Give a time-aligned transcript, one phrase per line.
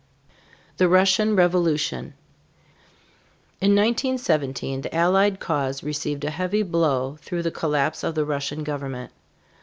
[0.77, 2.15] THE RUSSIAN REVOLUTION.
[3.61, 8.63] In 1917 the Allied cause received a heavy blow through the collapse of the Russian
[8.63, 9.11] government.